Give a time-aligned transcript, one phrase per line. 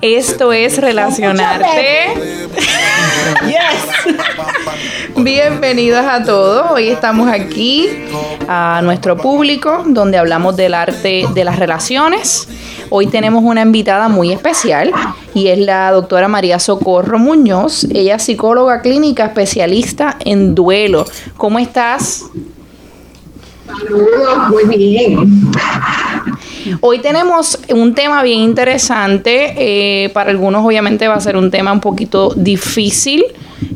[0.00, 2.14] Esto es Relacionarte.
[5.16, 6.70] Bienvenidos a todos.
[6.70, 7.88] Hoy estamos aquí
[8.46, 12.48] a nuestro público donde hablamos del arte de las relaciones.
[12.90, 14.92] Hoy tenemos una invitada muy especial
[15.34, 17.84] y es la doctora María Socorro Muñoz.
[17.92, 21.06] Ella es psicóloga clínica especialista en duelo.
[21.36, 22.24] ¿Cómo estás?
[23.66, 25.50] Saludos, muy bien.
[26.80, 29.54] Hoy tenemos un tema bien interesante.
[29.56, 33.24] eh, para algunos obviamente va a ser un tema un poquito difícil,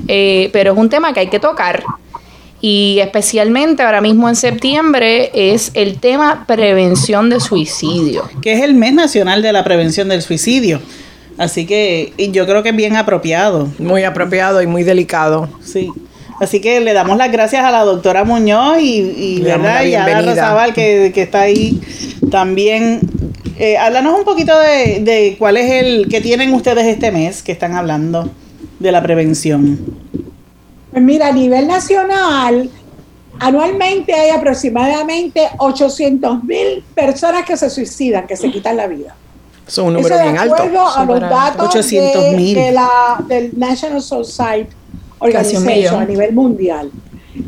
[0.08, 1.82] eh, pero es un tema que hay que tocar.
[2.60, 8.22] Y especialmente ahora mismo en septiembre es el tema prevención de suicidio.
[8.40, 10.80] que es el mes nacional de la prevención del suicidio.
[11.38, 13.68] Así que y yo creo que es bien apropiado.
[13.78, 15.48] Muy apropiado y muy delicado.
[15.64, 15.90] Sí.
[16.42, 19.84] Así que le damos las gracias a la doctora Muñoz y, ¿verdad?
[19.84, 20.34] y a bienvenida.
[20.34, 21.80] Rosabal que, que está ahí
[22.32, 22.98] también.
[23.60, 27.52] Eh, háblanos un poquito de, de cuál es el que tienen ustedes este mes que
[27.52, 28.28] están hablando
[28.80, 29.78] de la prevención.
[30.90, 32.68] Pues mira, a nivel nacional,
[33.38, 39.14] anualmente hay aproximadamente 800 mil personas que se suicidan, que se quitan la vida.
[39.68, 40.54] Es un Eso número de bien alto.
[40.56, 42.54] acuerdo a los datos 800,000.
[42.56, 44.02] de, de la, del National un
[45.22, 46.90] Organization a nivel mundial.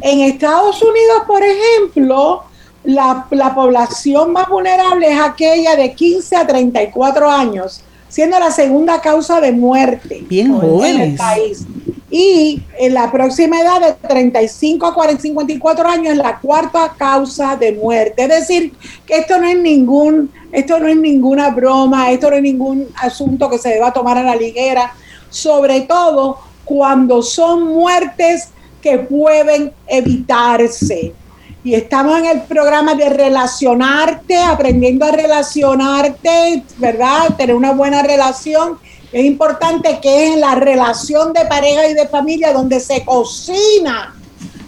[0.01, 2.43] En Estados Unidos, por ejemplo,
[2.85, 9.01] la, la población más vulnerable es aquella de 15 a 34 años, siendo la segunda
[9.01, 11.67] causa de muerte Bien en el país.
[12.11, 17.57] Y en la próxima edad de 35 a 40, 54 años es la cuarta causa
[17.57, 18.23] de muerte.
[18.23, 18.73] Es decir,
[19.05, 23.51] que esto no es ningún, esto no es ninguna broma, esto no es ningún asunto
[23.51, 24.95] que se deba tomar a la ligera,
[25.29, 28.49] sobre todo cuando son muertes
[28.83, 31.15] que pueden evitarse.
[31.63, 37.35] Y estamos en el programa de relacionarte, aprendiendo a relacionarte, ¿verdad?
[37.39, 38.79] Tener una buena relación.
[39.11, 44.15] Es importante que es en la relación de pareja y de familia donde se cocina,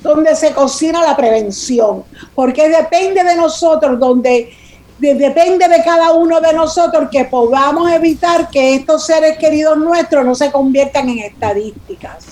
[0.02, 2.04] donde se cocina la prevención.
[2.34, 4.56] Porque depende de nosotros, donde de-
[4.98, 10.34] depende de cada uno de nosotros que podamos evitar que estos seres queridos nuestros no
[10.34, 12.24] se conviertan en estadísticas.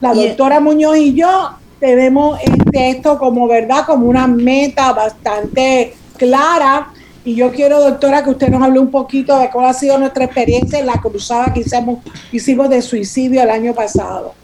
[0.00, 1.50] La Y- doctora Muñoz y yo
[1.80, 6.92] tenemos este, esto como verdad, como una meta bastante clara.
[7.24, 10.24] Y yo quiero, doctora, que usted nos hable un poquito de cuál ha sido nuestra
[10.24, 11.98] experiencia en la cruzada que hicimos,
[12.32, 14.34] hicimos de suicidio el año pasado.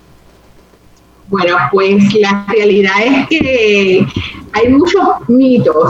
[1.28, 4.06] Bueno, pues la realidad es que
[4.52, 5.88] hay muchos mitos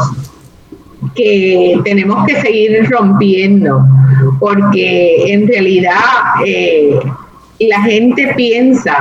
[1.14, 3.84] que tenemos que seguir rompiendo,
[4.40, 5.94] porque en realidad
[6.44, 6.98] eh,
[7.60, 8.96] la gente piensa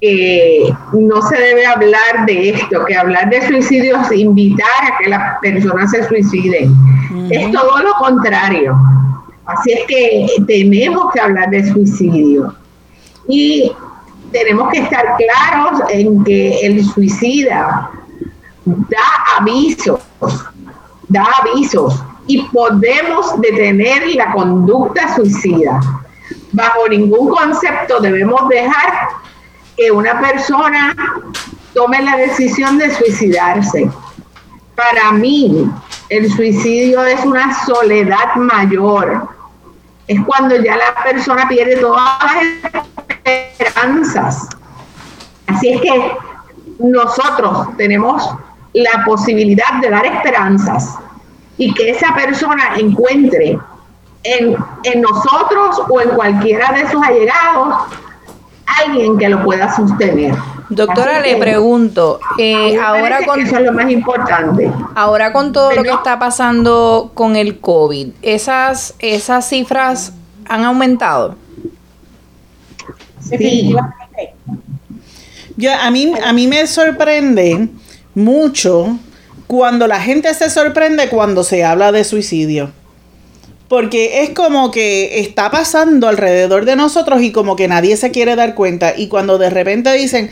[0.00, 5.10] que no se debe hablar de esto, que hablar de suicidio es invitar a que
[5.10, 6.72] las personas se suiciden.
[7.30, 8.78] Es todo lo contrario.
[9.46, 12.54] Así es que tenemos que hablar de suicidio.
[13.28, 13.72] Y
[14.30, 17.90] tenemos que estar claros en que el suicida
[18.64, 20.00] da avisos,
[21.08, 25.80] da avisos y podemos detener la conducta suicida.
[26.52, 29.08] Bajo ningún concepto debemos dejar
[29.76, 30.94] que una persona
[31.74, 33.90] tome la decisión de suicidarse.
[34.74, 35.70] Para mí,
[36.08, 39.28] el suicidio es una soledad mayor.
[40.06, 42.18] Es cuando ya la persona pierde todas
[42.62, 44.48] las esperanzas.
[45.46, 46.12] Así es que
[46.78, 48.30] nosotros tenemos
[48.82, 50.96] la posibilidad de dar esperanzas
[51.56, 53.58] y que esa persona encuentre
[54.22, 57.74] en, en nosotros o en cualquiera de sus allegados
[58.84, 60.34] alguien que lo pueda sostener.
[60.68, 64.70] Doctora, le pregunto, eh, ahora con eso es lo más importante.
[64.94, 70.12] Ahora con todo lo que está pasando con el COVID, esas, esas cifras
[70.46, 71.36] han aumentado.
[73.20, 73.74] Sí.
[75.56, 77.68] Yo, a, mí, a mí me sorprende
[78.18, 78.98] mucho
[79.46, 82.70] cuando la gente se sorprende cuando se habla de suicidio.
[83.68, 88.34] Porque es como que está pasando alrededor de nosotros y como que nadie se quiere
[88.34, 88.94] dar cuenta.
[88.96, 90.30] Y cuando de repente dicen,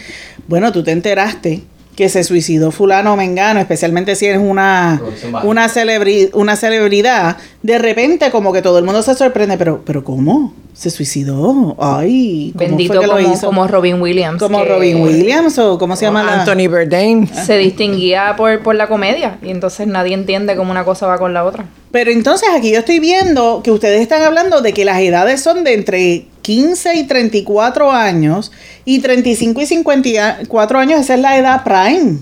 [0.48, 1.62] bueno, tú te enteraste
[1.96, 5.00] que se suicidó fulano o mengano, especialmente si eres una,
[5.44, 10.04] una, celebri- una celebridad, de repente como que todo el mundo se sorprende, pero, pero
[10.04, 10.52] ¿cómo?
[10.74, 11.74] ¿Se suicidó?
[11.80, 13.46] Ay, ¿cómo Bendito fue que lo como, hizo?
[13.46, 14.38] como Robin Williams.
[14.42, 17.26] como que Robin Williams o cómo se llama la- Anthony Bourdain.
[17.28, 21.32] Se distinguía por, por la comedia y entonces nadie entiende cómo una cosa va con
[21.32, 21.64] la otra.
[21.90, 25.64] Pero entonces aquí yo estoy viendo que ustedes están hablando de que las edades son
[25.64, 28.52] de entre 15 y 34 años
[28.84, 32.18] y 35 y 54 años, esa es la edad prime.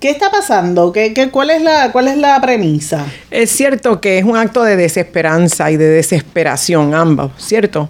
[0.00, 0.92] ¿Qué está pasando?
[0.92, 3.06] ¿Qué, qué, cuál, es la, ¿Cuál es la premisa?
[3.30, 7.88] Es cierto que es un acto de desesperanza y de desesperación, ambos, ¿cierto?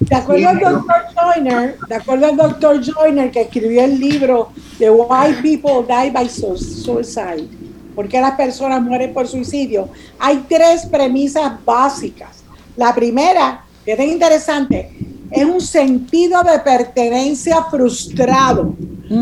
[0.00, 4.90] De acuerdo al doctor Joyner, de acuerdo al doctor Joyner que escribió el libro de
[4.90, 7.48] Why People Die by Su- Suicide,
[7.96, 9.88] por qué las personas mueren por suicidio,
[10.20, 12.44] hay tres premisas básicas.
[12.76, 14.90] La primera, que es interesante,
[15.30, 18.74] es un sentido de pertenencia frustrado.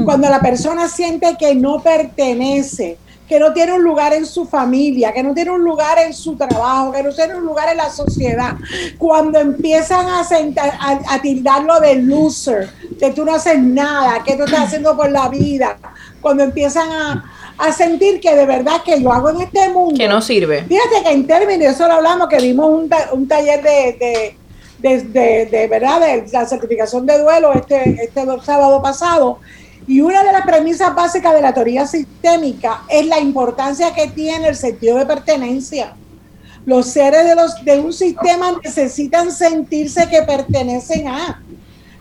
[0.04, 2.98] Cuando la persona siente que no pertenece,
[3.28, 6.36] que no tiene un lugar en su familia, que no tiene un lugar en su
[6.36, 8.54] trabajo, que no tiene un lugar en la sociedad.
[8.98, 12.68] Cuando empiezan a, sentar- a, a tildarlo de loser,
[12.98, 15.78] que tú no haces nada, que tú estás haciendo por la vida.
[16.20, 17.24] Cuando empiezan a,
[17.58, 19.94] a sentir que de verdad que yo hago en este mundo.
[19.96, 20.64] Que no sirve.
[20.64, 24.36] Fíjate que en términos, eso lo hablamos, que vimos un, ta- un taller de, de,
[24.78, 26.00] de, de- de, ¿verdad?
[26.00, 29.38] de la certificación de duelo este, este sábado pasado.
[29.86, 34.48] Y una de las premisas básicas de la teoría sistémica es la importancia que tiene
[34.48, 35.94] el sentido de pertenencia.
[36.66, 41.42] Los seres de, los, de un sistema necesitan sentirse que pertenecen a.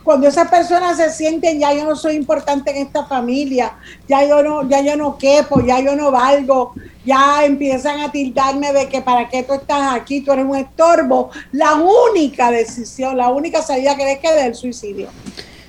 [0.03, 3.73] Cuando esas personas se sienten, ya yo no soy importante en esta familia,
[4.07, 6.73] ya yo no, ya yo no quepo, ya yo no valgo,
[7.05, 11.29] ya empiezan a tildarme de que para qué tú estás aquí, tú eres un estorbo.
[11.53, 15.07] La única decisión, la única salida que les queda es el suicidio.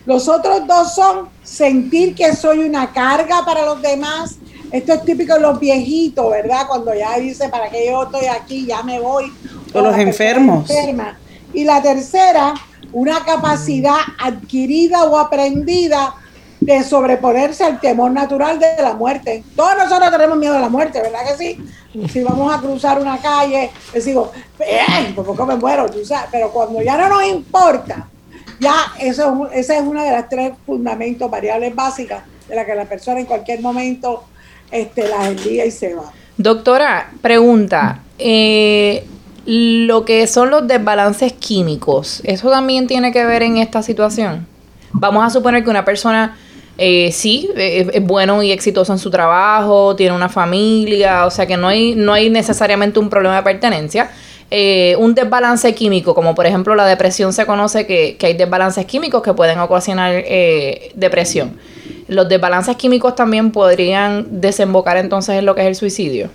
[0.06, 4.36] Los otros dos son sentir que soy una carga para los demás.
[4.70, 6.66] Esto es típico de los viejitos, ¿verdad?
[6.66, 8.66] Cuando ya dice, ¿para qué yo estoy aquí?
[8.66, 9.32] Ya me voy.
[9.72, 10.70] O los la persona enfermos.
[10.70, 11.18] enferma.
[11.52, 12.52] Y la tercera,
[12.94, 16.14] una capacidad adquirida o aprendida
[16.60, 19.44] de sobreponerse al temor natural de la muerte.
[19.54, 22.08] Todos nosotros tenemos miedo a la muerte, ¿verdad que sí?
[22.08, 25.90] Si vamos a cruzar una calle, decimos, "Ey, ¿por qué me muero?
[25.90, 28.08] Tú sabes, Pero cuando ya no nos importa,
[28.60, 32.84] ya eso esa es una de las tres fundamentos, variables básicas, de la que la
[32.84, 34.24] persona en cualquier momento
[34.70, 36.10] este, las envía y se va.
[36.36, 38.00] Doctora, pregunta.
[38.18, 39.04] eh,
[39.46, 44.46] lo que son los desbalances químicos, ¿eso también tiene que ver en esta situación?
[44.92, 46.36] Vamos a suponer que una persona
[46.78, 51.46] eh, sí eh, es bueno y exitoso en su trabajo, tiene una familia, o sea
[51.46, 54.10] que no hay, no hay necesariamente un problema de pertenencia.
[54.50, 58.84] Eh, un desbalance químico, como por ejemplo la depresión, se conoce que, que hay desbalances
[58.84, 61.58] químicos que pueden ocasionar eh, depresión.
[62.06, 66.28] Los desbalances químicos también podrían desembocar entonces en lo que es el suicidio.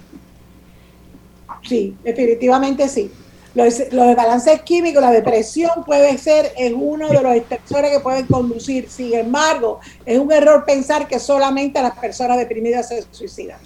[1.63, 3.11] Sí, definitivamente sí.
[3.55, 8.25] Los, los desbalances químicos, la depresión puede ser, es uno de los estresores que pueden
[8.27, 8.87] conducir.
[8.89, 13.57] Sin embargo, es un error pensar que solamente las personas deprimidas se suicidan.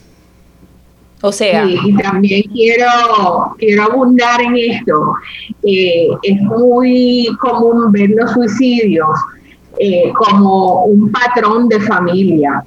[1.25, 2.86] O sea, Sí, y también quiero,
[3.57, 5.16] quiero abundar en esto.
[5.63, 9.07] Eh, es muy común ver los suicidios
[9.80, 12.66] eh, como un patrón de familia,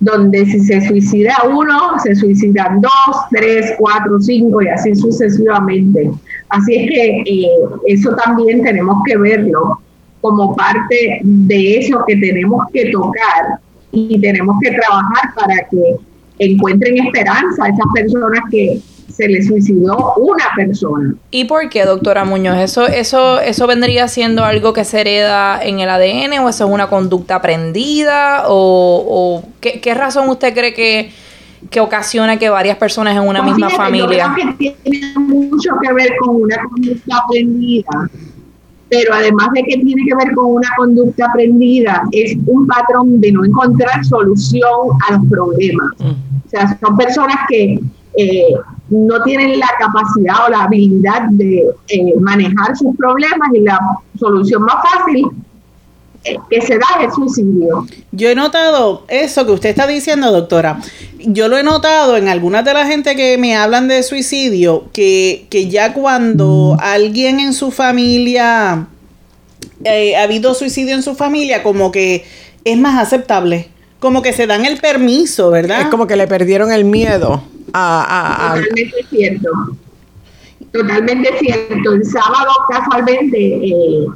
[0.00, 6.10] donde si se suicida uno, se suicidan dos, tres, cuatro, cinco y así sucesivamente.
[6.50, 7.48] Así es que eh,
[7.86, 9.80] eso también tenemos que verlo
[10.20, 13.58] como parte de eso que tenemos que tocar
[13.90, 15.96] y tenemos que trabajar para que
[16.38, 21.14] encuentren esperanza a esas personas que se les suicidó una persona.
[21.30, 22.58] ¿y por qué, doctora Muñoz?
[22.58, 26.70] ¿Eso, eso, ¿Eso vendría siendo algo que se hereda en el ADN o eso es
[26.70, 28.44] una conducta aprendida?
[28.46, 31.10] ¿O, o ¿qué, qué razón usted cree que,
[31.70, 34.26] que ocasiona que varias personas en una Pues misma fíjate, familia...
[34.28, 38.10] Yo creo que tiene mucho que ver con una conducta aprendida,
[38.88, 43.32] pero además de que tiene que ver con una conducta aprendida, es un patrón de
[43.32, 45.90] no encontrar solución a los problemas.
[46.00, 47.80] O sea, son personas que
[48.16, 48.54] eh,
[48.88, 53.78] no tienen la capacidad o la habilidad de eh, manejar sus problemas y la
[54.18, 55.26] solución más fácil
[56.24, 57.86] eh, que se da es el suicidio.
[58.10, 60.80] Yo he notado eso que usted está diciendo, doctora.
[61.20, 65.46] Yo lo he notado en algunas de la gente que me hablan de suicidio, que,
[65.50, 68.86] que ya cuando alguien en su familia
[69.84, 72.24] eh, ha habido suicidio en su familia, como que
[72.64, 73.68] es más aceptable.
[74.00, 75.80] Como que se dan el permiso, ¿verdad?
[75.80, 78.02] Es como que le perdieron el miedo a...
[78.04, 79.48] a- a- Totalmente cierto.
[80.72, 81.92] Totalmente cierto.
[81.94, 84.06] El sábado, casualmente, eh,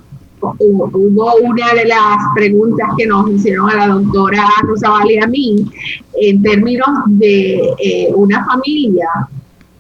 [0.43, 5.27] hubo una de las preguntas que nos hicieron a la doctora Rosa Valle y a
[5.27, 5.71] mí,
[6.21, 9.09] en términos de eh, una familia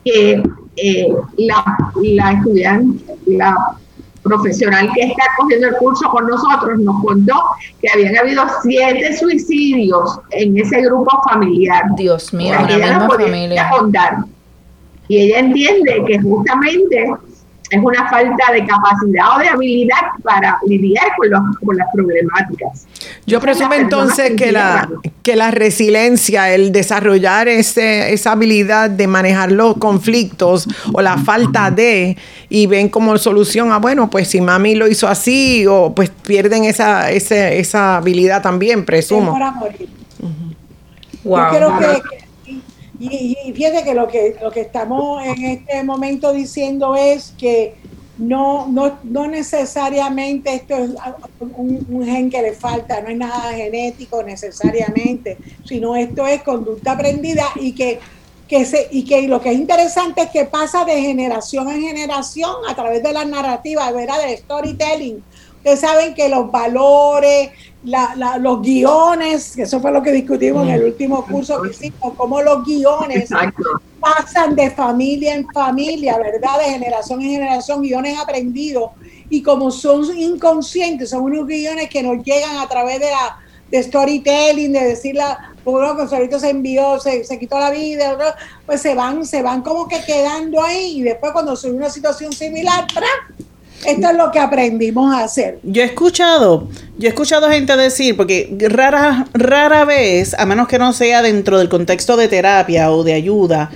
[0.04, 0.42] que
[0.76, 3.76] eh, la, la estudiante, la
[4.23, 7.35] profesional que está cogiendo el curso con nosotros nos contó
[7.81, 11.85] que habían habido siete suicidios en ese grupo familiar.
[11.97, 13.71] Dios mío, una ella misma familia.
[13.71, 14.19] contar.
[15.09, 17.12] Y ella entiende que justamente
[17.73, 22.87] es una falta de capacidad o de habilidad para lidiar con, los, con las problemáticas.
[23.26, 24.91] Yo presumo entonces que la,
[25.23, 31.71] que la resiliencia, el desarrollar ese, esa habilidad de manejar los conflictos o la falta
[31.71, 32.19] de,
[32.50, 36.64] y ven como solución a, bueno, pues si mami lo hizo así, o pues pierden
[36.64, 39.38] esa, esa, esa habilidad también, presumo.
[41.25, 42.22] Yo creo que,
[43.11, 47.75] y, y, fíjate que lo que lo que estamos en este momento diciendo es que
[48.18, 50.90] no, no, no necesariamente esto es
[51.40, 57.47] un, gen que le falta, no es nada genético necesariamente, sino esto es conducta aprendida
[57.56, 57.99] y que,
[58.47, 62.54] que se, y que lo que es interesante es que pasa de generación en generación
[62.68, 64.21] a través de la narrativa, ¿verdad?
[64.25, 65.25] Del storytelling.
[65.56, 67.50] Ustedes saben que los valores,
[67.84, 72.40] los guiones, que eso fue lo que discutimos en el último curso que hicimos, cómo
[72.40, 73.28] los guiones
[74.00, 76.58] pasan de familia en familia, ¿verdad?
[76.58, 78.90] De generación en generación, guiones aprendidos.
[79.30, 83.38] Y como son inconscientes, son unos guiones que nos llegan a través de la
[83.72, 88.36] de storytelling, de decir la, uno que solito se envió, se, se quitó la vida,
[88.66, 92.32] pues se van, se van como que quedando ahí y después cuando se una situación
[92.34, 92.86] similar,
[93.86, 95.58] esto es lo que aprendimos a hacer.
[95.62, 100.78] Yo he escuchado, yo he escuchado gente decir, porque rara, rara vez, a menos que
[100.78, 103.70] no sea dentro del contexto de terapia o de ayuda,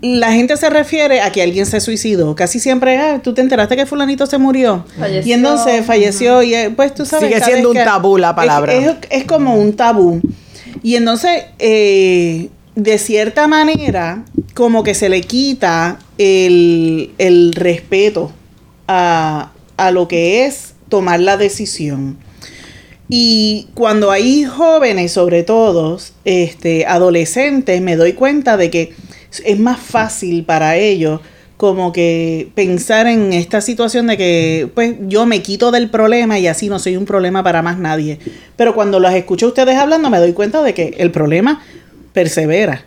[0.00, 2.34] la gente se refiere a que alguien se suicidó.
[2.34, 4.84] Casi siempre, ah, tú te enteraste que fulanito se murió.
[4.98, 5.30] Falleció.
[5.30, 7.28] Y entonces falleció y eh, pues tú sabes.
[7.28, 8.72] Sigue siendo un tabú la palabra.
[9.10, 10.20] Es, como un tabú.
[10.82, 14.24] Y entonces, eh, de cierta manera,
[14.54, 18.32] como que se le quita el, el respeto
[18.92, 22.18] a, lo que es tomar la decisión.
[23.08, 28.94] Y cuando hay jóvenes, sobre todo, este, adolescentes, me doy cuenta de que
[29.44, 31.20] es más fácil para ellos
[31.56, 36.48] como que pensar en esta situación de que pues yo me quito del problema y
[36.48, 38.18] así no soy un problema para más nadie.
[38.56, 41.62] Pero cuando los escucho a ustedes hablando me doy cuenta de que el problema
[42.12, 42.84] persevera.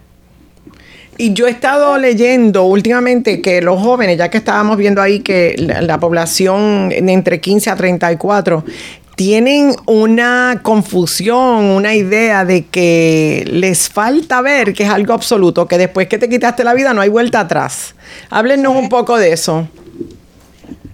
[1.18, 5.56] Y yo he estado leyendo últimamente que los jóvenes, ya que estábamos viendo ahí que
[5.58, 8.66] la, población entre 15 a 34
[9.16, 15.78] tienen una confusión, una idea de que les falta ver que es algo absoluto, que
[15.78, 17.96] después que te quitaste la vida no hay vuelta atrás.
[18.30, 19.70] Háblenos un poco de eso.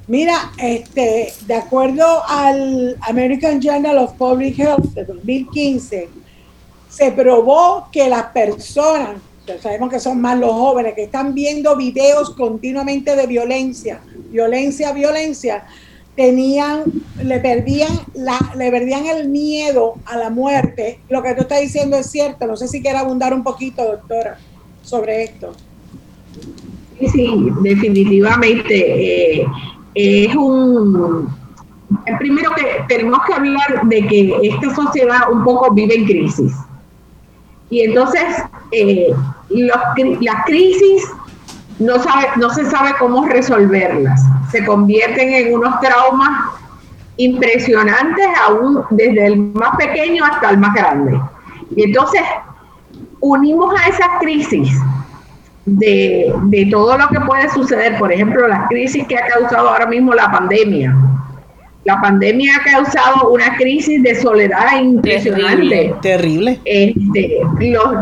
[0.06, 6.10] Mira, este, de acuerdo al American Journal of Public Health de 2015,
[6.90, 9.16] se probó que las personas
[9.60, 15.65] sabemos que son más los jóvenes que están viendo videos continuamente de violencia, violencia, violencia,
[16.15, 16.84] tenían,
[17.24, 21.00] le perdían, la, le perdían el miedo a la muerte.
[21.10, 22.48] Lo que tú estás diciendo es cierto.
[22.48, 24.38] No sé si quiere abundar un poquito, doctora,
[24.84, 25.53] sobre esto.
[27.00, 29.39] Sí, sí, definitivamente.
[29.39, 29.46] Eh,
[29.96, 31.27] es un.
[32.20, 36.53] Primero que tenemos que hablar de que esta sociedad un poco vive en crisis.
[37.70, 38.24] Y entonces,
[38.72, 39.13] eh,
[39.53, 41.03] las crisis
[41.79, 44.22] no, sabe, no se sabe cómo resolverlas.
[44.51, 46.51] Se convierten en unos traumas
[47.17, 51.20] impresionantes, aún desde el más pequeño hasta el más grande.
[51.75, 52.22] Y entonces
[53.20, 54.72] unimos a esas crisis
[55.65, 59.86] de, de todo lo que puede suceder, por ejemplo, las crisis que ha causado ahora
[59.86, 60.96] mismo la pandemia,
[61.84, 65.96] la pandemia ha causado una crisis de soledad impresionante.
[66.02, 66.60] Terrible.
[66.64, 67.40] Este,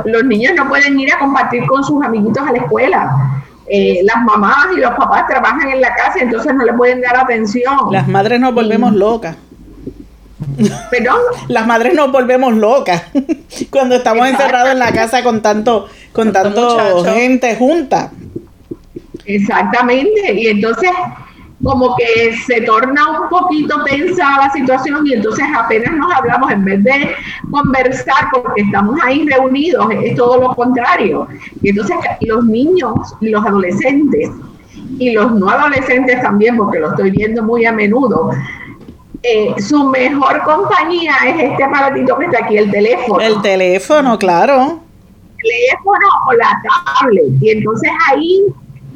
[0.06, 3.44] los, niños no pueden ir a compartir con sus amiguitos a la escuela.
[3.68, 7.16] Eh, las mamás y los papás trabajan en la casa, entonces no le pueden dar
[7.18, 7.78] atención.
[7.92, 9.38] Las madres nos volvemos locas.
[10.90, 11.20] ¿Perdón?
[11.48, 13.04] Las madres nos volvemos locas
[13.70, 18.12] cuando estamos encerrados en la casa con tanto, con tanto gente junta.
[19.26, 20.34] Exactamente.
[20.34, 20.90] Y entonces
[21.64, 26.64] como que se torna un poquito tensa la situación y entonces apenas nos hablamos en
[26.64, 27.16] vez de
[27.52, 31.28] conversar porque estamos ahí reunidos, es todo lo contrario.
[31.62, 34.30] Y entonces los niños y los adolescentes
[34.98, 38.32] y los no adolescentes también, porque lo estoy viendo muy a menudo,
[39.22, 43.20] eh, su mejor compañía es este aparatito que está aquí, el teléfono.
[43.20, 44.80] El teléfono, claro.
[45.38, 47.26] El teléfono o la tablet.
[47.42, 48.46] Y entonces ahí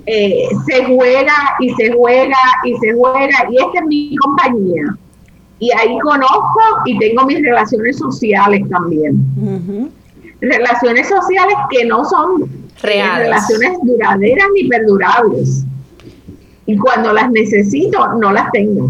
[0.05, 4.83] eh, se juega y se juega y se juega y esta es mi compañía.
[5.59, 9.91] Y ahí conozco y tengo mis relaciones sociales también.
[10.41, 12.49] Relaciones sociales que no son
[12.81, 13.27] Reales.
[13.27, 15.63] relaciones duraderas ni perdurables.
[16.65, 18.89] Y cuando las necesito, no las tengo.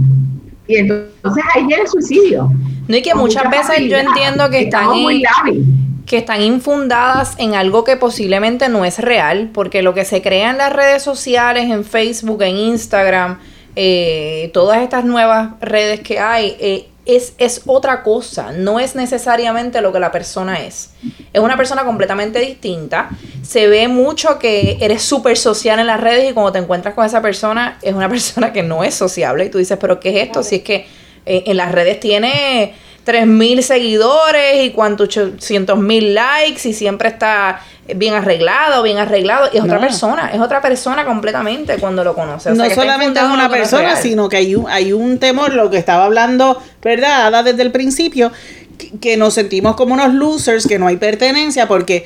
[0.68, 2.50] Y entonces ahí llega el suicidio.
[2.88, 5.24] No, y que muchas veces yo entiendo que están muy
[6.14, 10.52] que están infundadas en algo que posiblemente no es real, porque lo que se crea
[10.52, 13.40] en las redes sociales, en Facebook, en Instagram,
[13.76, 19.82] eh, todas estas nuevas redes que hay, eh, es, es otra cosa, no es necesariamente
[19.82, 20.92] lo que la persona es.
[21.34, 23.10] Es una persona completamente distinta.
[23.42, 27.08] Se ve mucho que eres súper social en las redes y cuando te encuentras con
[27.08, 30.28] esa persona es una persona que no es sociable y tú dices, pero ¿qué es
[30.28, 30.44] esto?
[30.44, 30.86] Si es que
[31.26, 37.62] eh, en las redes tiene 3.000 seguidores y cuántos 800.000 likes y siempre está
[37.96, 39.50] bien arreglado, bien arreglado.
[39.52, 42.52] Y es otra persona, es otra persona completamente cuando lo conoce.
[42.54, 46.06] no solamente es una persona, sino que hay un, hay un temor, lo que estaba
[46.06, 47.28] hablando, ¿verdad?
[47.28, 48.32] Ada desde el principio,
[49.02, 52.06] que nos sentimos como unos losers, que no hay pertenencia, porque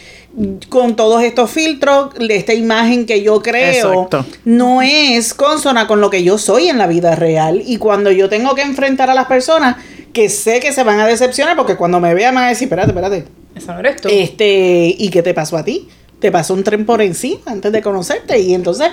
[0.69, 4.09] con todos estos filtros, esta imagen que yo creo
[4.45, 7.61] no es consona con lo que yo soy en la vida real.
[7.65, 9.77] Y cuando yo tengo que enfrentar a las personas,
[10.17, 12.89] que sé que se van a decepcionar porque cuando me vean van a decir, espérate,
[12.89, 13.25] espérate.
[13.55, 14.09] Eso no eres tú.
[14.11, 15.89] Este, ¿y qué te pasó a ti?
[16.19, 18.39] Te pasó un tren por encima antes de conocerte.
[18.39, 18.87] Y entonces,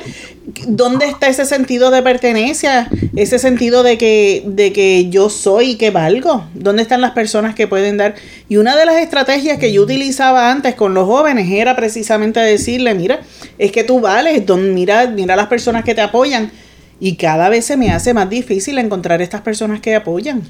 [0.66, 2.90] ¿dónde está ese sentido de pertenencia?
[3.16, 6.44] Ese sentido de que, de que yo soy y que valgo.
[6.52, 8.16] ¿Dónde están las personas que pueden dar?
[8.50, 12.92] Y una de las estrategias que yo utilizaba antes con los jóvenes era precisamente decirle,
[12.92, 13.22] mira,
[13.56, 16.52] es que tú vales, don, mira, mira las personas que te apoyan
[17.00, 20.42] y cada vez se me hace más difícil encontrar estas personas que apoyan.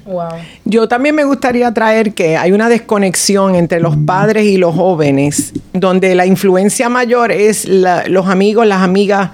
[0.63, 5.53] Yo también me gustaría traer que hay una desconexión entre los padres y los jóvenes,
[5.73, 9.31] donde la influencia mayor es los amigos, las amigas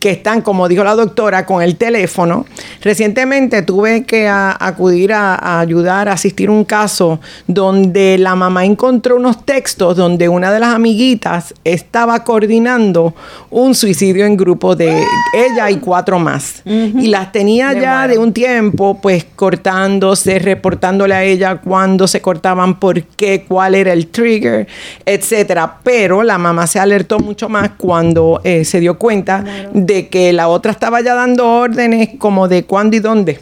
[0.00, 2.46] que están, como dijo la doctora, con el teléfono.
[2.80, 9.16] Recientemente tuve que acudir a, ayudar a asistir a un caso donde la mamá encontró
[9.16, 13.14] unos textos donde una de las amiguitas estaba coordinando
[13.50, 16.55] un suicidio en grupo de ella y cuatro más.
[16.64, 22.78] Y las tenía ya de un tiempo, pues cortándose, reportándole a ella cuándo se cortaban,
[22.78, 24.66] por qué, cuál era el trigger,
[25.04, 25.78] etcétera.
[25.82, 30.48] Pero la mamá se alertó mucho más cuando eh, se dio cuenta de que la
[30.48, 33.40] otra estaba ya dando órdenes como de cuándo y dónde.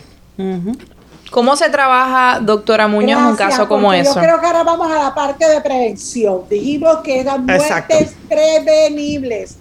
[1.30, 4.14] ¿Cómo se trabaja, doctora Muñoz, en un caso como eso?
[4.14, 6.42] Yo creo que ahora vamos a la parte de prevención.
[6.48, 9.58] Dijimos que eran muertes prevenibles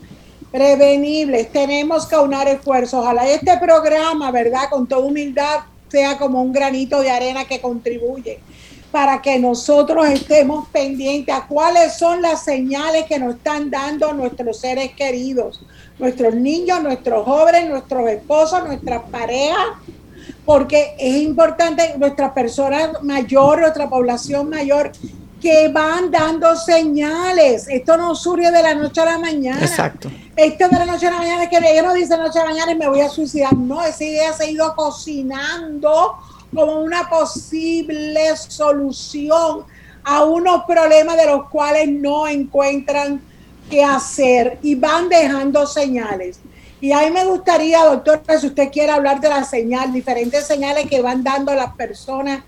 [0.54, 1.52] prevenibles.
[1.52, 3.00] Tenemos que aunar esfuerzos.
[3.00, 4.70] Ojalá este programa, ¿verdad?
[4.70, 8.39] Con toda humildad, sea como un granito de arena que contribuye
[8.92, 14.60] para que nosotros estemos pendientes a cuáles son las señales que nos están dando nuestros
[14.60, 15.66] seres queridos,
[15.98, 19.66] nuestros niños, nuestros jóvenes, nuestros esposos, nuestras parejas,
[20.46, 24.92] porque es importante nuestra persona mayor, nuestra población mayor,
[25.43, 27.67] que van dando señales.
[27.67, 29.60] Esto no surge de la noche a la mañana.
[29.62, 30.10] Exacto.
[30.38, 32.51] Esto de la noche a la mañana es que ella no dice noche a la
[32.51, 33.53] mañana y me voy a suicidar.
[33.53, 36.15] No, esa idea se ha ido cocinando
[36.56, 39.65] como una posible solución
[40.06, 43.21] a unos problemas de los cuales no encuentran
[43.69, 46.39] qué hacer y van dejando señales.
[46.79, 50.88] Y a mí me gustaría, doctor, si usted quiere hablar de la señal, diferentes señales
[50.89, 52.43] que van dando las personas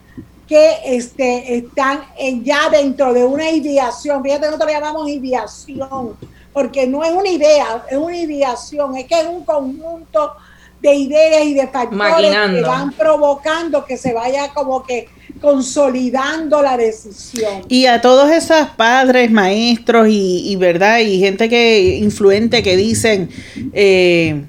[0.47, 2.01] que este, están
[2.43, 4.21] ya dentro de una ideación.
[4.23, 6.15] Fíjate, nosotros llamamos ideación,
[6.53, 10.34] porque no es una idea, es una ideación, es que es un conjunto
[10.81, 15.08] de ideas y de factores que van provocando que se vaya como que
[15.41, 17.63] consolidando la decisión.
[17.67, 23.29] Y a todos esos padres, maestros y, verdad, y gente que influente que dicen,
[23.73, 24.45] eh,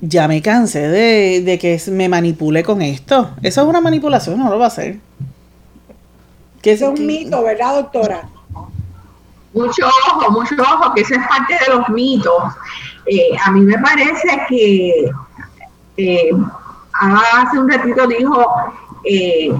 [0.00, 3.30] ya me cansé de, de, que me manipule con esto.
[3.42, 5.07] Eso es una manipulación, no lo va a hacer
[6.62, 8.28] es un mito, ¿verdad, doctora?
[9.54, 12.42] Mucho ojo, mucho ojo, que eso es parte de los mitos.
[13.06, 15.10] Eh, a mí me parece que
[15.96, 16.30] eh,
[16.92, 18.46] hace un ratito dijo
[19.04, 19.50] eh,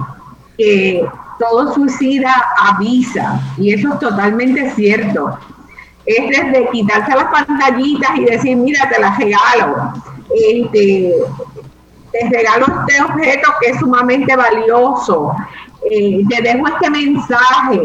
[0.57, 1.09] que
[1.39, 5.39] todo suicida avisa, y eso es totalmente cierto.
[6.05, 9.93] Es desde quitarse las pantallitas y decir, mira, te las regalo.
[10.33, 11.13] Este,
[12.11, 15.33] te regalo este objeto que es sumamente valioso
[15.89, 17.81] eh, te dejo este mensaje,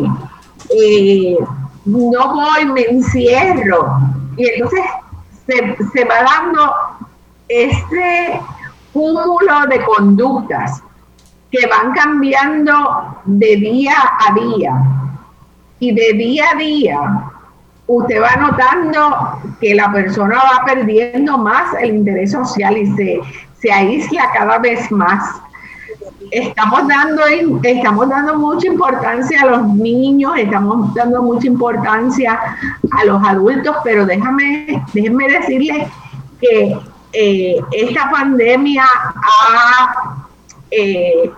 [0.78, 1.36] eh,
[1.84, 3.98] no voy, me encierro.
[4.36, 4.80] Y entonces
[5.46, 6.74] se, se va dando
[7.48, 8.40] este
[8.92, 10.82] cúmulo de conductas
[11.50, 13.94] que van cambiando de día
[14.26, 14.82] a día.
[15.80, 17.30] Y de día a día,
[17.86, 23.20] usted va notando que la persona va perdiendo más el interés social y se,
[23.60, 25.42] se aísla cada vez más
[26.30, 27.22] estamos dando,
[27.62, 32.38] estamos dando mucha importancia a los niños, estamos dando mucha importancia
[32.90, 35.88] a los adultos, pero déjame, déjenme decirles
[36.40, 36.78] que
[37.12, 40.26] eh, esta pandemia ha
[40.70, 41.30] eh,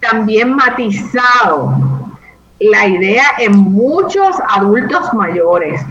[0.00, 1.74] también matizado
[2.60, 5.82] la idea en muchos adultos mayores.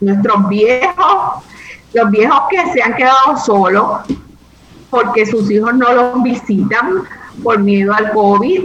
[0.00, 1.44] Nuestros viejos,
[1.92, 4.00] los viejos que se han quedado solos
[4.90, 7.04] porque sus hijos no los visitan
[7.42, 8.64] por miedo al COVID,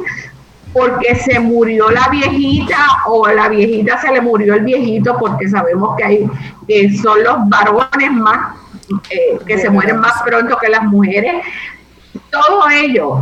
[0.73, 5.95] porque se murió la viejita o la viejita se le murió el viejito, porque sabemos
[5.95, 6.29] que, hay,
[6.67, 8.55] que son los varones más
[9.09, 11.43] eh, que se mueren más pronto que las mujeres.
[12.31, 13.19] Todo ello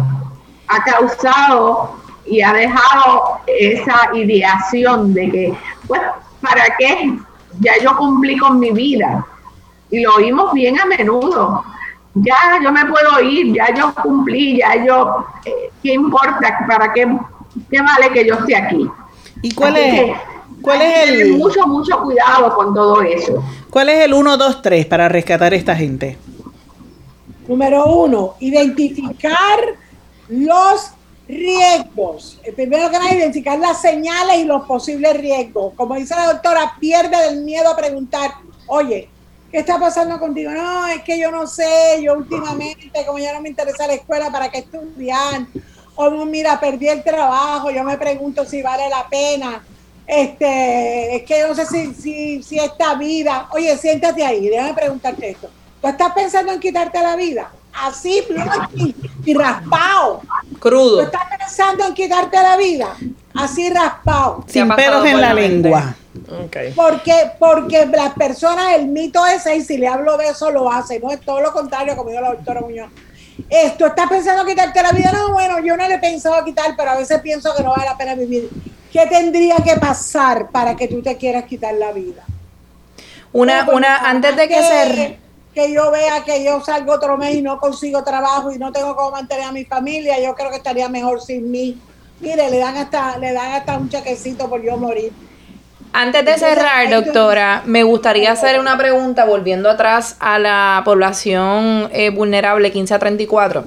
[0.68, 6.02] ha causado y ha dejado esa ideación de que, pues,
[6.42, 7.18] ¿para qué?
[7.60, 9.26] Ya yo cumplí con mi vida.
[9.90, 11.64] Y lo oímos bien a menudo.
[12.14, 16.66] Ya yo me puedo ir, ya yo cumplí, ya yo, eh, ¿qué importa?
[16.68, 17.08] ¿Para qué,
[17.70, 18.90] qué vale que yo esté aquí?
[19.42, 20.12] ¿Y cuál es,
[20.62, 21.38] cuál es el...
[21.38, 23.44] Mucho, mucho cuidado con todo eso.
[23.70, 26.18] ¿Cuál es el 1, 2, 3 para rescatar a esta gente?
[27.48, 29.60] Número uno, identificar
[30.28, 30.92] los
[31.28, 32.40] riesgos.
[32.56, 35.74] Primero que nada, identificar las señales y los posibles riesgos.
[35.76, 38.32] Como dice la doctora, pierde el miedo a preguntar,
[38.68, 39.10] oye,
[39.52, 40.52] ¿qué está pasando contigo?
[40.52, 44.32] No, es que yo no sé, yo últimamente, como ya no me interesa la escuela,
[44.32, 45.46] ¿para qué estudiar?
[45.96, 49.64] O mira, perdí el trabajo, yo me pregunto si vale la pena.
[50.08, 54.74] Este, es que yo no sé si, si, si esta vida, oye, siéntate ahí, déjame
[54.74, 55.50] preguntarte esto.
[55.82, 57.52] ¿Tú estás pensando en quitarte la vida?
[57.74, 58.24] Así,
[58.76, 60.22] y, y raspado.
[60.60, 60.98] Crudo.
[60.98, 62.96] ¿Tú estás pensando en quitarte la vida?
[63.34, 64.44] Así raspado.
[64.48, 65.96] Sin pelos en la, lengua.
[66.46, 66.74] Okay.
[66.74, 71.00] Porque, porque las personas, el mito ese, y si le hablo de eso, lo hace.
[71.00, 72.90] No es todo lo contrario, como dijo la doctora Muñoz.
[73.50, 75.12] Esto, ¿estás pensando en quitarte la vida?
[75.14, 77.86] No, bueno, yo no le he pensado quitar, pero a veces pienso que no vale
[77.86, 78.50] la pena vivir.
[78.92, 82.24] ¿Qué tendría que pasar para que tú te quieras quitar la vida?
[83.32, 85.20] Una, una, antes de que, que se
[85.54, 88.96] que yo vea que yo salgo otro mes y no consigo trabajo y no tengo
[88.96, 91.80] cómo mantener a mi familia, yo creo que estaría mejor sin mí.
[92.20, 95.12] Mire, le dan hasta, le dan hasta un chequecito por yo morir.
[95.94, 102.10] Antes de cerrar, doctora, me gustaría hacer una pregunta volviendo atrás a la población eh,
[102.10, 103.66] vulnerable 15 a 34.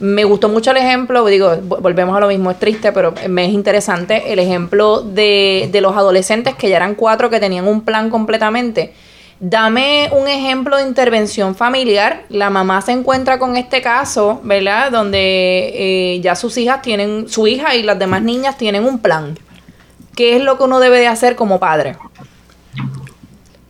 [0.00, 3.52] Me gustó mucho el ejemplo, digo, volvemos a lo mismo, es triste, pero me es
[3.52, 8.10] interesante el ejemplo de, de los adolescentes que ya eran cuatro que tenían un plan
[8.10, 8.92] completamente
[9.44, 12.26] Dame un ejemplo de intervención familiar.
[12.28, 14.92] La mamá se encuentra con este caso, ¿verdad?
[14.92, 19.36] Donde eh, ya sus hijas tienen, su hija y las demás niñas tienen un plan.
[20.14, 21.96] ¿Qué es lo que uno debe de hacer como padre?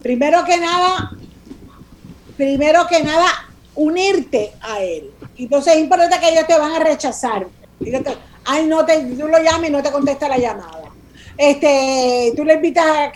[0.02, 1.12] Primero que nada,
[2.36, 3.26] primero que nada,
[3.74, 5.10] unirte a él.
[5.36, 7.46] Entonces es importante que ellos te van a rechazar.
[8.44, 10.92] Ay, no te, tú lo llamas y no te contesta la llamada
[11.36, 13.12] este, tú le invitas a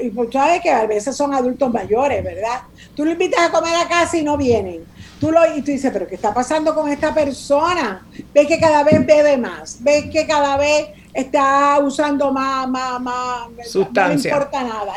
[0.00, 2.62] y pues sabes que a veces son adultos mayores, ¿verdad?
[2.94, 4.84] Tú le invitas a comer a casa y no vienen.
[5.20, 8.06] Tú lo, y tú dices, pero ¿qué está pasando con esta persona?
[8.32, 13.48] Ves que cada vez bebe más, ves que cada vez está usando más, más, más,
[13.64, 14.30] sustancia.
[14.30, 14.94] No importa nada.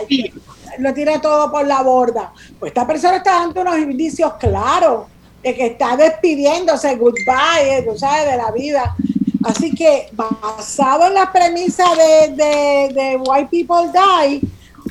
[0.77, 2.31] lo tira todo por la borda.
[2.59, 5.07] Pues esta persona está dando unos indicios claros
[5.43, 8.95] de que está despidiéndose, goodbye, tú sabes, de la vida.
[9.43, 14.41] Así que basado en la premisa de, de, White People Die,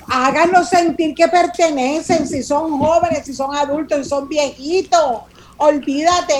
[0.08, 5.22] háganlo sentir que pertenecen, si son jóvenes, si son adultos, si son viejitos.
[5.58, 6.34] Olvídate,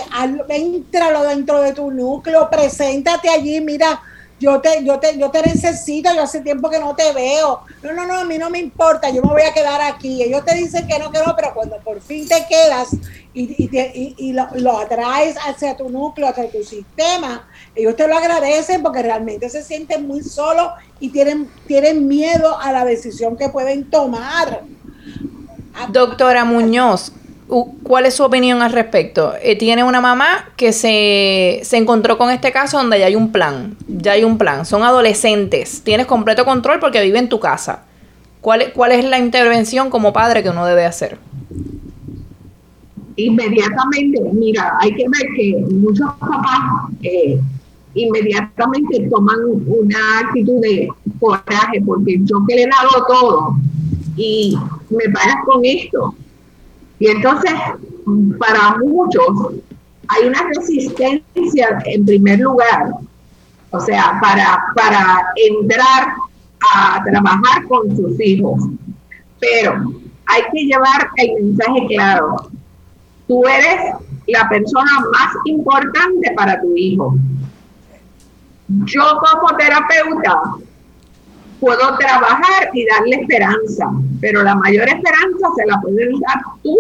[0.49, 4.01] entralo dentro de tu núcleo, preséntate allí, mira,
[4.41, 7.61] yo te, yo te, yo te necesito, yo hace tiempo que no te veo.
[7.83, 10.23] No, no, no, a mí no me importa, yo me voy a quedar aquí.
[10.23, 12.89] Ellos te dicen que no, que no, pero cuando por fin te quedas
[13.35, 18.17] y, y, y, lo, lo, atraes hacia tu núcleo, hacia tu sistema, ellos te lo
[18.17, 23.51] agradecen porque realmente se sienten muy solos y tienen, tienen miedo a la decisión que
[23.51, 24.63] pueden tomar.
[25.91, 27.13] Doctora Muñoz,
[27.83, 29.35] ¿cuál es su opinión al respecto?
[29.43, 33.33] Eh, tiene una mamá que se, se encontró con este caso donde ya hay un
[33.33, 37.83] plan, ya hay un plan, son adolescentes, tienes completo control porque vive en tu casa.
[38.41, 41.19] ¿Cuál, ¿Cuál es la intervención como padre que uno debe hacer?
[43.17, 47.39] Inmediatamente, mira, hay que ver que muchos papás eh,
[47.95, 49.37] inmediatamente toman
[49.67, 53.57] una actitud de coraje, porque yo que le he dado todo
[54.17, 54.57] y
[54.89, 56.15] me pagas con esto.
[57.01, 57.53] Y entonces,
[58.39, 59.55] para muchos,
[60.09, 62.93] hay una resistencia en primer lugar,
[63.71, 66.15] o sea, para, para entrar
[66.75, 68.61] a trabajar con sus hijos.
[69.41, 69.93] Pero
[70.27, 72.51] hay que llevar el mensaje claro.
[73.27, 73.95] Tú eres
[74.27, 77.15] la persona más importante para tu hijo.
[78.69, 80.43] Yo como terapeuta
[81.61, 86.77] puedo trabajar y darle esperanza, pero la mayor esperanza se la puedes dar tú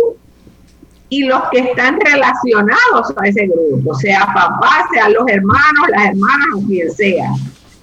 [1.10, 6.48] y los que están relacionados a ese grupo, sea papá, sean los hermanos, las hermanas
[6.56, 7.30] o quien sea.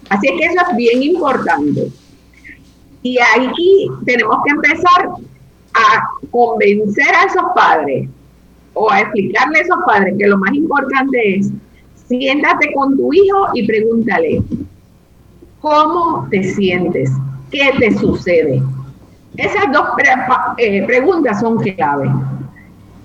[0.10, 1.92] Así que eso es bien importante.
[3.04, 5.10] Y aquí tenemos que empezar
[5.74, 8.10] a convencer a esos padres
[8.74, 11.52] o a explicarle a esos padres que lo más importante es
[12.08, 14.42] siéntate con tu hijo y pregúntale,
[15.62, 17.12] ¿cómo te sientes?
[17.52, 18.62] ¿Qué te sucede?
[19.36, 19.89] Esas dos
[20.58, 22.10] eh, preguntas son clave.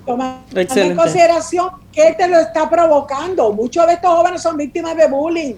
[0.07, 3.53] Toma en consideración qué te lo está provocando.
[3.53, 5.55] Muchos de estos jóvenes son víctimas de bullying.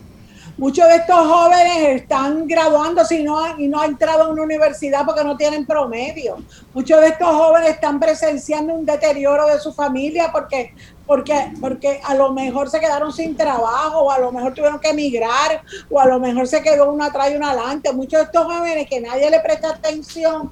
[0.57, 5.05] Muchos de estos jóvenes están graduándose y no, y no han entrado a una universidad
[5.05, 6.37] porque no tienen promedio.
[6.73, 10.73] Muchos de estos jóvenes están presenciando un deterioro de su familia porque,
[11.07, 14.91] porque, porque a lo mejor se quedaron sin trabajo, o a lo mejor tuvieron que
[14.91, 17.93] emigrar, o a lo mejor se quedó uno atrás y uno adelante.
[17.93, 20.51] Muchos de estos jóvenes que nadie le presta atención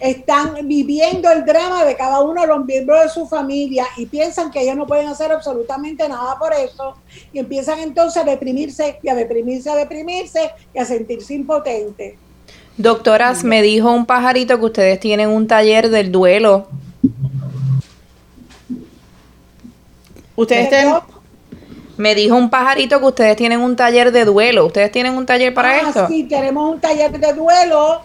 [0.00, 4.50] están viviendo el drama de cada uno de los miembros de su familia y piensan
[4.50, 6.96] que ellos no pueden hacer absolutamente nada por eso
[7.32, 12.14] y empiezan entonces a deprimirse y a deprimirse, a deprimirse y a sentirse impotentes.
[12.76, 16.66] Doctoras, me dijo un pajarito que ustedes tienen un taller del duelo.
[20.36, 20.94] Ustedes tienen...
[21.96, 24.66] Me dijo un pajarito que ustedes tienen un taller de duelo.
[24.66, 26.08] ¿Ustedes tienen un taller para ah, esto?
[26.08, 28.02] Sí, tenemos un taller de duelo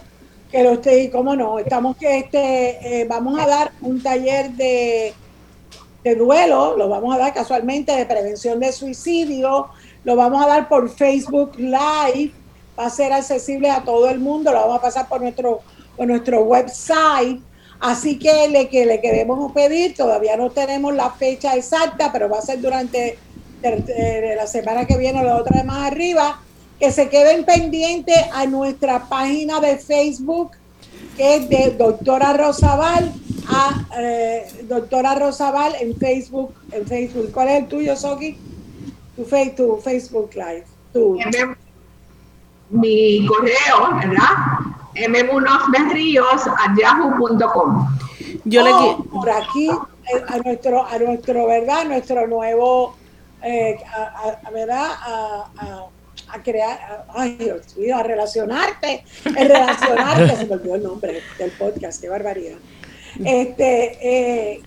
[0.50, 5.14] que lo estoy, cómo no, estamos que este, eh, vamos a dar un taller de,
[6.02, 9.68] de duelo, lo vamos a dar casualmente de prevención de suicidio,
[10.02, 12.32] lo vamos a dar por Facebook Live,
[12.78, 15.60] va a ser accesible a todo el mundo, lo vamos a pasar por nuestro,
[15.96, 17.40] por nuestro website.
[17.80, 22.38] Así que le, que le queremos pedir, todavía no tenemos la fecha exacta, pero va
[22.38, 23.18] a ser durante
[23.62, 26.40] la semana que viene o la otra de más arriba
[26.78, 30.52] que se queden pendientes a nuestra página de Facebook,
[31.16, 33.12] que es de Doctora Rosabal,
[33.48, 37.30] a eh, Doctora Rosabal en Facebook, en Facebook.
[37.32, 38.38] ¿Cuál es el tuyo, Soki?
[39.14, 40.64] Tu, tu Facebook Live.
[40.94, 41.18] Tu.
[42.70, 44.79] Mi correo, ¿verdad?
[46.46, 47.96] A yahoo.com.
[48.44, 49.04] Yo le quiero.
[49.04, 51.84] Por aquí, eh, a nuestro, a nuestro, ¿verdad?
[51.84, 52.96] Nuestro nuevo,
[53.42, 54.90] eh, a, ¿verdad?
[55.02, 55.88] a
[56.32, 61.50] a crear, ay Dios mío, a relacionarte, a relacionarte, se me olvidó el nombre del
[61.52, 62.58] podcast, qué barbaridad.
[63.24, 64.62] Este, eh,